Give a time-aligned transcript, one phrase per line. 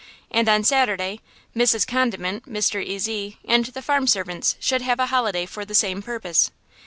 [0.31, 1.19] And on Saturday
[1.55, 1.85] Mrs.
[1.85, 2.83] Condiment, Mr.
[2.83, 6.49] Ezy and the farm servants should have a holiday for the same purpose.